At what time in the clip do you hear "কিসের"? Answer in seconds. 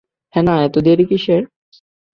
1.09-1.41